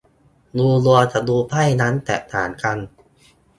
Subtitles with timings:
[0.57, 2.77] ดูดวงกับดูไพ่นั้นแตกต่างกัน